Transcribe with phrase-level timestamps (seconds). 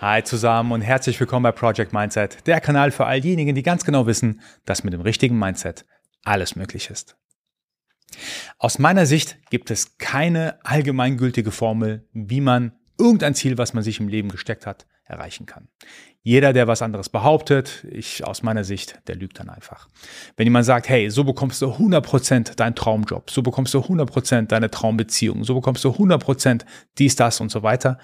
[0.00, 3.84] Hi zusammen und herzlich willkommen bei Project Mindset, der Kanal für all diejenigen, die ganz
[3.84, 5.84] genau wissen, dass mit dem richtigen Mindset
[6.24, 7.18] alles möglich ist.
[8.56, 14.00] Aus meiner Sicht gibt es keine allgemeingültige Formel, wie man irgendein Ziel, was man sich
[14.00, 15.68] im Leben gesteckt hat, erreichen kann.
[16.22, 19.88] Jeder, der was anderes behauptet, ich aus meiner Sicht, der lügt dann einfach.
[20.34, 24.70] Wenn jemand sagt, hey, so bekommst du 100% deinen Traumjob, so bekommst du 100% deine
[24.70, 26.62] Traumbeziehung, so bekommst du 100%
[26.96, 27.98] dies, das und so weiter,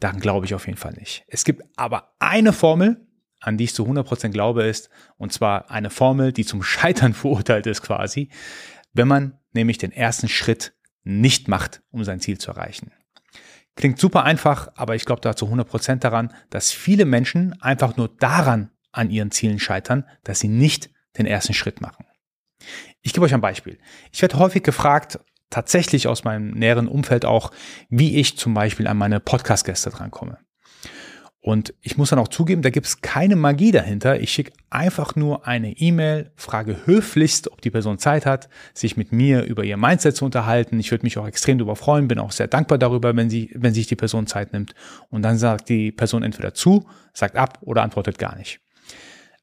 [0.00, 1.24] dann glaube ich auf jeden Fall nicht.
[1.28, 3.06] Es gibt aber eine Formel,
[3.40, 7.66] an die ich zu 100% glaube, ist, und zwar eine Formel, die zum Scheitern verurteilt
[7.66, 8.30] ist quasi,
[8.92, 12.92] wenn man nämlich den ersten Schritt nicht macht, um sein Ziel zu erreichen.
[13.76, 18.08] Klingt super einfach, aber ich glaube da zu 100% daran, dass viele Menschen einfach nur
[18.08, 22.06] daran an ihren Zielen scheitern, dass sie nicht den ersten Schritt machen.
[23.02, 23.78] Ich gebe euch ein Beispiel.
[24.12, 27.50] Ich werde häufig gefragt, tatsächlich aus meinem näheren Umfeld auch,
[27.88, 30.38] wie ich zum Beispiel an meine Podcast-Gäste drankomme.
[31.46, 34.18] Und ich muss dann auch zugeben, da gibt es keine Magie dahinter.
[34.18, 39.12] Ich schicke einfach nur eine E-Mail, frage höflichst, ob die Person Zeit hat, sich mit
[39.12, 40.80] mir über ihr Mindset zu unterhalten.
[40.80, 43.74] Ich würde mich auch extrem darüber freuen, bin auch sehr dankbar darüber, wenn, sie, wenn
[43.74, 44.74] sich die Person Zeit nimmt.
[45.08, 48.58] Und dann sagt die Person entweder zu, sagt ab oder antwortet gar nicht.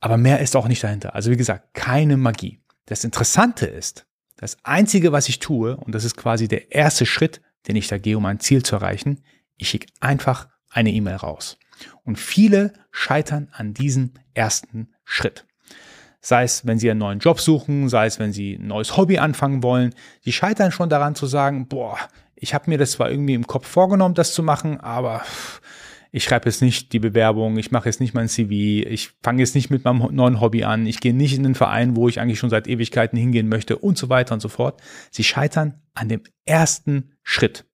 [0.00, 1.14] Aber mehr ist auch nicht dahinter.
[1.14, 2.58] Also wie gesagt, keine Magie.
[2.86, 4.06] Das Interessante ist,
[4.42, 7.96] das Einzige, was ich tue, und das ist quasi der erste Schritt, den ich da
[7.96, 9.22] gehe, um ein Ziel zu erreichen,
[9.56, 11.58] ich schicke einfach eine E-Mail raus.
[12.02, 15.46] Und viele scheitern an diesem ersten Schritt.
[16.20, 19.18] Sei es, wenn sie einen neuen Job suchen, sei es, wenn sie ein neues Hobby
[19.18, 19.94] anfangen wollen.
[20.22, 21.96] Sie scheitern schon daran zu sagen, boah,
[22.34, 25.22] ich habe mir das zwar irgendwie im Kopf vorgenommen, das zu machen, aber
[26.14, 28.50] ich schreibe jetzt nicht die Bewerbung, ich mache jetzt nicht mein CV,
[28.86, 31.96] ich fange jetzt nicht mit meinem neuen Hobby an, ich gehe nicht in den Verein,
[31.96, 34.80] wo ich eigentlich schon seit Ewigkeiten hingehen möchte und so weiter und so fort.
[35.10, 37.64] Sie scheitern an dem ersten Schritt.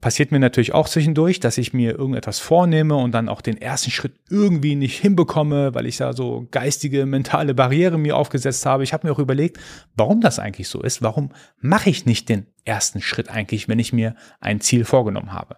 [0.00, 3.90] Passiert mir natürlich auch zwischendurch, dass ich mir irgendetwas vornehme und dann auch den ersten
[3.90, 8.84] Schritt irgendwie nicht hinbekomme, weil ich da so geistige, mentale Barriere mir aufgesetzt habe.
[8.84, 9.58] Ich habe mir auch überlegt,
[9.96, 11.02] warum das eigentlich so ist.
[11.02, 11.30] Warum
[11.60, 15.56] mache ich nicht den ersten Schritt eigentlich, wenn ich mir ein Ziel vorgenommen habe?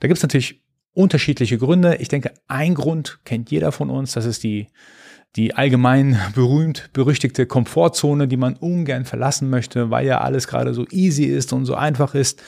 [0.00, 1.96] Da gibt es natürlich unterschiedliche Gründe.
[1.96, 4.66] Ich denke, ein Grund kennt jeder von uns, das ist die,
[5.36, 10.86] die allgemein berühmt berüchtigte Komfortzone, die man ungern verlassen möchte, weil ja alles gerade so
[10.90, 12.42] easy ist und so einfach ist.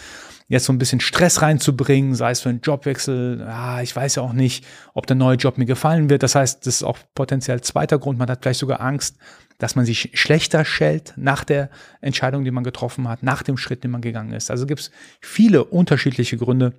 [0.49, 4.25] Jetzt so ein bisschen Stress reinzubringen, sei es für einen Jobwechsel, ah, ich weiß ja
[4.25, 6.25] auch nicht, ob der neue Job mir gefallen wird.
[6.25, 8.19] Das heißt, das ist auch potenziell zweiter Grund.
[8.19, 9.17] Man hat vielleicht sogar Angst,
[9.59, 11.71] dass man sich schlechter schält nach der
[12.01, 14.51] Entscheidung, die man getroffen hat, nach dem Schritt, den man gegangen ist.
[14.51, 16.73] Also gibt es viele unterschiedliche Gründe,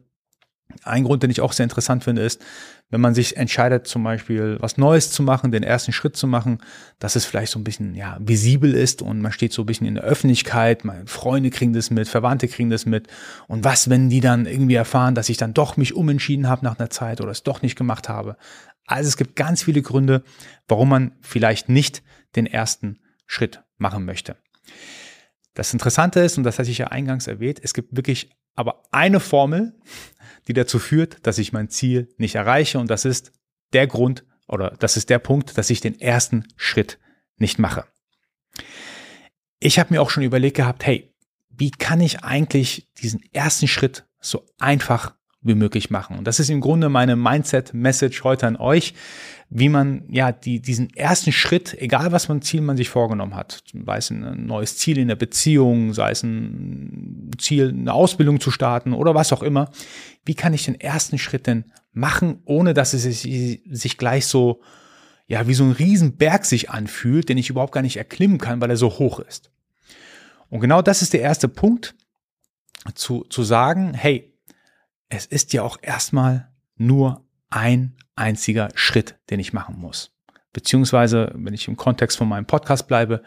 [0.83, 2.41] ein Grund, den ich auch sehr interessant finde, ist,
[2.89, 6.59] wenn man sich entscheidet, zum Beispiel was Neues zu machen, den ersten Schritt zu machen,
[6.99, 9.87] dass es vielleicht so ein bisschen ja, visibel ist und man steht so ein bisschen
[9.87, 13.07] in der Öffentlichkeit, meine Freunde kriegen das mit, Verwandte kriegen das mit.
[13.47, 16.77] Und was, wenn die dann irgendwie erfahren, dass ich dann doch mich umentschieden habe nach
[16.77, 18.35] einer Zeit oder es doch nicht gemacht habe?
[18.85, 20.23] Also es gibt ganz viele Gründe,
[20.67, 22.03] warum man vielleicht nicht
[22.35, 24.35] den ersten Schritt machen möchte.
[25.53, 29.19] Das Interessante ist, und das hatte ich ja eingangs erwähnt, es gibt wirklich aber eine
[29.19, 29.79] Formel,
[30.47, 32.79] die dazu führt, dass ich mein Ziel nicht erreiche.
[32.79, 33.31] Und das ist
[33.73, 36.99] der Grund oder das ist der Punkt, dass ich den ersten Schritt
[37.37, 37.85] nicht mache.
[39.59, 41.13] Ich habe mir auch schon überlegt gehabt, hey,
[41.49, 46.17] wie kann ich eigentlich diesen ersten Schritt so einfach wie möglich machen.
[46.17, 48.93] Und das ist im Grunde meine Mindset-Message heute an euch,
[49.49, 53.63] wie man ja die, diesen ersten Schritt, egal was ein Ziel man sich vorgenommen hat,
[53.73, 58.51] sei es ein neues Ziel in der Beziehung, sei es ein Ziel, eine Ausbildung zu
[58.51, 59.71] starten oder was auch immer,
[60.25, 64.61] wie kann ich den ersten Schritt denn machen, ohne dass es sich, sich gleich so,
[65.25, 68.69] ja, wie so ein Riesenberg sich anfühlt, den ich überhaupt gar nicht erklimmen kann, weil
[68.69, 69.51] er so hoch ist.
[70.49, 71.95] Und genau das ist der erste Punkt,
[72.95, 74.30] zu, zu sagen, hey,
[75.11, 80.15] es ist ja auch erstmal nur ein einziger Schritt, den ich machen muss.
[80.53, 83.21] Beziehungsweise, wenn ich im Kontext von meinem Podcast bleibe,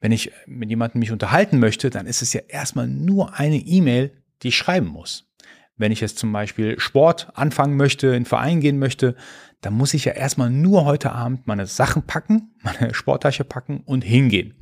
[0.00, 4.12] wenn ich mit jemandem mich unterhalten möchte, dann ist es ja erstmal nur eine E-Mail,
[4.42, 5.30] die ich schreiben muss.
[5.76, 9.16] Wenn ich jetzt zum Beispiel Sport anfangen möchte, in den Verein gehen möchte,
[9.60, 14.04] dann muss ich ja erstmal nur heute Abend meine Sachen packen, meine Sporttasche packen und
[14.04, 14.54] hingehen.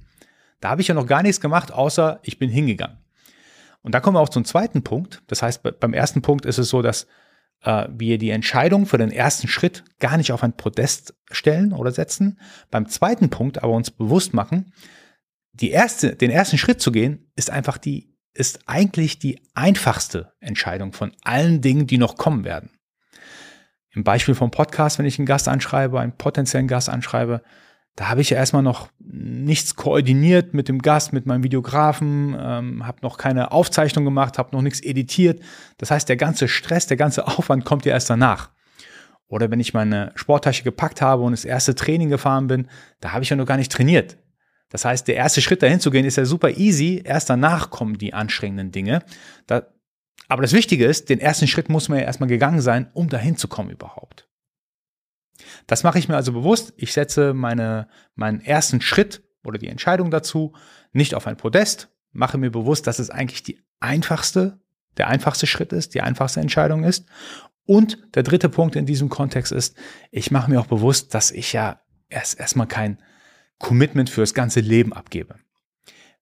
[0.60, 3.01] Da habe ich ja noch gar nichts gemacht, außer ich bin hingegangen.
[3.82, 5.22] Und da kommen wir auch zum zweiten Punkt.
[5.26, 7.06] Das heißt, beim ersten Punkt ist es so, dass
[7.62, 11.92] äh, wir die Entscheidung für den ersten Schritt gar nicht auf ein Podest stellen oder
[11.92, 12.38] setzen.
[12.70, 14.72] Beim zweiten Punkt aber uns bewusst machen,
[15.52, 20.92] die erste, den ersten Schritt zu gehen, ist einfach die, ist eigentlich die einfachste Entscheidung
[20.92, 22.70] von allen Dingen, die noch kommen werden.
[23.90, 27.42] Im Beispiel vom Podcast, wenn ich einen Gast anschreibe, einen potenziellen Gast anschreibe,
[27.94, 32.86] Da habe ich ja erstmal noch nichts koordiniert mit dem Gast, mit meinem Videografen, ähm,
[32.86, 35.42] habe noch keine Aufzeichnung gemacht, habe noch nichts editiert.
[35.76, 38.50] Das heißt, der ganze Stress, der ganze Aufwand kommt ja erst danach.
[39.28, 42.68] Oder wenn ich meine Sporttasche gepackt habe und das erste Training gefahren bin,
[43.00, 44.18] da habe ich ja noch gar nicht trainiert.
[44.68, 47.02] Das heißt, der erste Schritt dahin zu gehen ist ja super easy.
[47.04, 49.02] Erst danach kommen die anstrengenden Dinge.
[49.46, 49.66] Da,
[50.28, 53.36] aber das Wichtige ist, den ersten Schritt muss man ja erstmal gegangen sein, um dahin
[53.36, 54.28] zu kommen überhaupt.
[55.66, 56.72] Das mache ich mir also bewusst.
[56.76, 60.52] Ich setze meine, meinen ersten Schritt oder die Entscheidung dazu
[60.92, 64.60] nicht auf ein Podest, mache mir bewusst, dass es eigentlich die einfachste,
[64.96, 67.06] der einfachste Schritt ist, die einfachste Entscheidung ist.
[67.64, 69.76] Und der dritte Punkt in diesem Kontext ist,
[70.10, 72.98] ich mache mir auch bewusst, dass ich ja erst erstmal kein
[73.58, 75.36] Commitment fürs ganze Leben abgebe.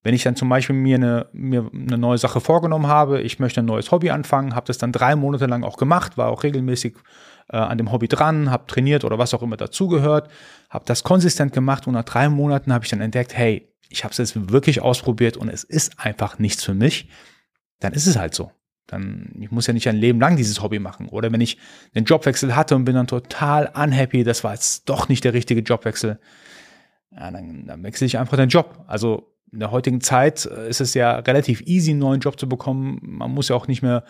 [0.02, 3.60] Wenn ich dann zum Beispiel mir eine, mir eine neue Sache vorgenommen habe, ich möchte
[3.60, 6.96] ein neues Hobby anfangen, habe das dann drei Monate lang auch gemacht, war auch regelmäßig
[7.52, 10.30] äh, an dem Hobby dran, habe trainiert oder was auch immer dazugehört,
[10.68, 14.12] habe das konsistent gemacht und nach drei Monaten habe ich dann entdeckt, hey, ich habe
[14.12, 17.08] es jetzt wirklich ausprobiert und es ist einfach nichts für mich,
[17.80, 18.52] dann ist es halt so.
[18.86, 21.08] Dann, ich muss ja nicht ein Leben lang dieses Hobby machen.
[21.08, 21.58] Oder wenn ich
[21.94, 25.60] einen Jobwechsel hatte und bin dann total unhappy, das war jetzt doch nicht der richtige
[25.60, 26.18] Jobwechsel,
[27.12, 28.84] ja, dann, dann wechsle ich einfach den Job.
[28.86, 32.48] Also in der heutigen Zeit äh, ist es ja relativ easy, einen neuen Job zu
[32.48, 32.98] bekommen.
[33.02, 34.04] Man muss ja auch nicht mehr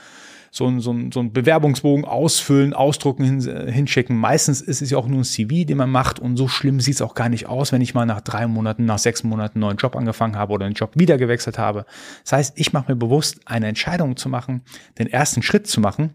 [0.51, 4.17] so einen, so einen, so einen Bewerbungsbogen ausfüllen, ausdrucken, hin, äh, hinschicken.
[4.17, 6.97] Meistens ist es ja auch nur ein CV, den man macht und so schlimm sieht
[6.97, 9.61] es auch gar nicht aus, wenn ich mal nach drei Monaten, nach sechs Monaten einen
[9.61, 11.87] neuen Job angefangen habe oder einen Job wieder gewechselt habe.
[12.25, 14.63] Das heißt, ich mache mir bewusst, eine Entscheidung zu machen,
[14.99, 16.15] den ersten Schritt zu machen,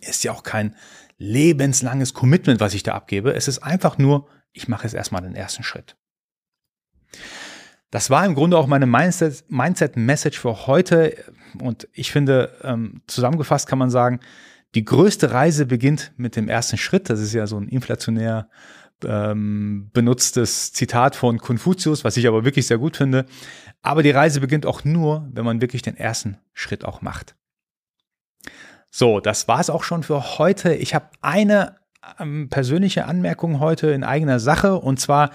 [0.00, 0.76] ist ja auch kein
[1.18, 3.34] lebenslanges Commitment, was ich da abgebe.
[3.34, 5.96] Es ist einfach nur, ich mache jetzt erstmal den ersten Schritt.
[7.90, 11.16] Das war im Grunde auch meine Mindset-Message für heute.
[11.60, 14.20] Und ich finde, ähm, zusammengefasst kann man sagen,
[14.76, 17.10] die größte Reise beginnt mit dem ersten Schritt.
[17.10, 18.48] Das ist ja so ein inflationär
[19.04, 23.26] ähm, benutztes Zitat von Konfuzius, was ich aber wirklich sehr gut finde.
[23.82, 27.34] Aber die Reise beginnt auch nur, wenn man wirklich den ersten Schritt auch macht.
[28.90, 30.74] So, das war es auch schon für heute.
[30.74, 31.76] Ich habe eine
[32.18, 34.76] ähm, persönliche Anmerkung heute in eigener Sache.
[34.76, 35.30] Und zwar,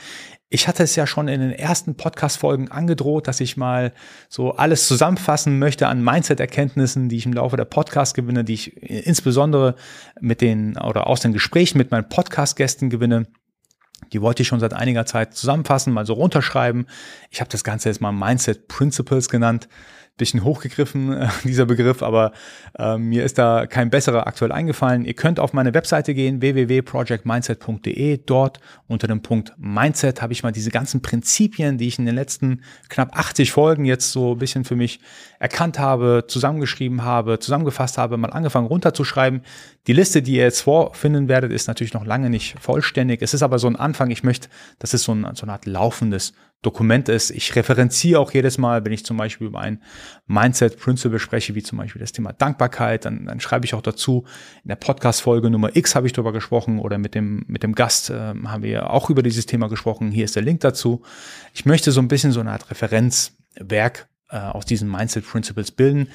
[0.49, 3.93] ich hatte es ja schon in den ersten Podcast-Folgen angedroht, dass ich mal
[4.29, 8.77] so alles zusammenfassen möchte an Mindset-Erkenntnissen, die ich im Laufe der Podcast gewinne, die ich
[8.83, 9.75] insbesondere
[10.19, 13.27] mit den oder aus den Gesprächen mit meinen Podcast-Gästen gewinne.
[14.13, 16.85] Die wollte ich schon seit einiger Zeit zusammenfassen, mal so runterschreiben.
[17.31, 19.67] Ich habe das Ganze jetzt mal Mindset Principles genannt
[20.17, 22.31] bisschen hochgegriffen, äh, dieser Begriff, aber
[22.77, 25.05] äh, mir ist da kein besserer aktuell eingefallen.
[25.05, 28.21] Ihr könnt auf meine Webseite gehen, www.projectmindset.de.
[28.25, 32.15] Dort unter dem Punkt Mindset habe ich mal diese ganzen Prinzipien, die ich in den
[32.15, 34.99] letzten knapp 80 Folgen jetzt so ein bisschen für mich
[35.39, 39.41] erkannt habe, zusammengeschrieben habe, zusammengefasst habe, mal angefangen runterzuschreiben.
[39.87, 43.21] Die Liste, die ihr jetzt vorfinden werdet, ist natürlich noch lange nicht vollständig.
[43.21, 44.09] Es ist aber so ein Anfang.
[44.11, 47.29] Ich möchte, dass es so, ein, so eine Art laufendes Dokument ist.
[47.31, 49.81] Ich referenziere auch jedes Mal, wenn ich zum Beispiel über ein
[50.25, 54.25] Mindset-Principle spreche, wie zum Beispiel das Thema Dankbarkeit, dann, dann schreibe ich auch dazu.
[54.63, 58.09] In der Podcast-Folge Nummer X habe ich darüber gesprochen oder mit dem, mit dem Gast
[58.09, 60.11] äh, haben wir auch über dieses Thema gesprochen.
[60.11, 61.03] Hier ist der Link dazu.
[61.53, 66.09] Ich möchte so ein bisschen so eine Art Referenzwerk äh, aus diesen Mindset Principles bilden,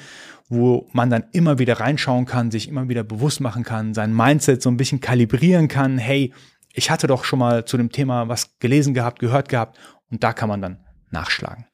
[0.49, 4.61] wo man dann immer wieder reinschauen kann, sich immer wieder bewusst machen kann, sein Mindset
[4.61, 5.97] so ein bisschen kalibrieren kann.
[5.97, 6.33] Hey,
[6.73, 9.77] ich hatte doch schon mal zu dem Thema was gelesen gehabt, gehört gehabt
[10.11, 10.77] und da kann man dann
[11.09, 11.65] nachschlagen.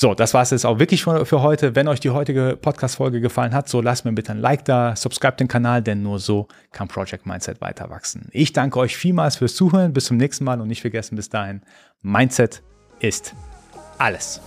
[0.00, 1.74] So, das war es jetzt auch wirklich für, für heute.
[1.74, 5.36] Wenn euch die heutige Podcast-Folge gefallen hat, so lasst mir bitte ein Like da, subscribe
[5.36, 8.28] den Kanal, denn nur so kann Project Mindset weiter wachsen.
[8.30, 9.92] Ich danke euch vielmals fürs Zuhören.
[9.92, 11.62] Bis zum nächsten Mal und nicht vergessen bis dahin,
[12.00, 12.62] Mindset
[13.00, 13.34] ist
[13.98, 14.40] alles.